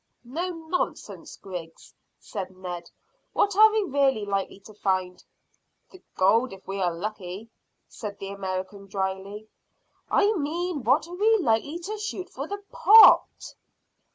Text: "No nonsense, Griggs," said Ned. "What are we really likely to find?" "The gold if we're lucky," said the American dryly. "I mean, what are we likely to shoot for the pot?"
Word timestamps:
"No 0.23 0.49
nonsense, 0.49 1.35
Griggs," 1.37 1.93
said 2.19 2.49
Ned. 2.57 2.89
"What 3.33 3.55
are 3.55 3.69
we 3.71 3.83
really 3.83 4.25
likely 4.25 4.59
to 4.61 4.73
find?" 4.73 5.23
"The 5.91 6.01
gold 6.17 6.53
if 6.53 6.65
we're 6.67 6.89
lucky," 6.89 7.51
said 7.87 8.17
the 8.17 8.29
American 8.31 8.87
dryly. 8.87 9.47
"I 10.09 10.33
mean, 10.33 10.81
what 10.83 11.07
are 11.07 11.13
we 11.13 11.37
likely 11.37 11.77
to 11.77 11.99
shoot 11.99 12.31
for 12.31 12.47
the 12.47 12.63
pot?" 12.71 13.53